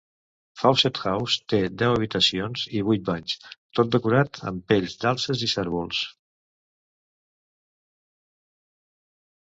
[0.59, 3.37] Fawcett House té deu habitacions i vuit banys,
[3.81, 6.03] tot decorat amb pells d'alces i cérvols.